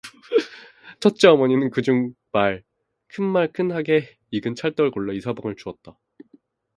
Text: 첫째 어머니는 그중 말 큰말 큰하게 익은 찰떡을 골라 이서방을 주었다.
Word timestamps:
첫째 0.99 1.27
어머니는 1.27 1.69
그중 1.69 2.15
말 2.31 2.63
큰말 3.09 3.51
큰하게 3.53 4.17
익은 4.31 4.55
찰떡을 4.55 4.89
골라 4.89 5.13
이서방을 5.13 5.57
주었다. 5.57 5.95